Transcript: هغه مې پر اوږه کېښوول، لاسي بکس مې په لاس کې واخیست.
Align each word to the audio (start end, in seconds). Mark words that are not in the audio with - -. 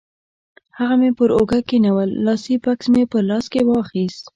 هغه 0.77 0.95
مې 1.01 1.11
پر 1.17 1.29
اوږه 1.37 1.59
کېښوول، 1.69 2.09
لاسي 2.25 2.55
بکس 2.63 2.85
مې 2.93 3.03
په 3.11 3.17
لاس 3.29 3.45
کې 3.53 3.61
واخیست. 3.65 4.25